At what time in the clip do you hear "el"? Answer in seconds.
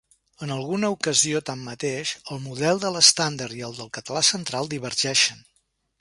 2.35-2.41, 3.69-3.79